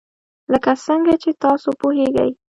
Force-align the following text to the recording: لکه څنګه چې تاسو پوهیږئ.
لکه 0.51 0.71
څنګه 0.85 1.13
چې 1.23 1.29
تاسو 1.43 1.69
پوهیږئ. 1.79 2.31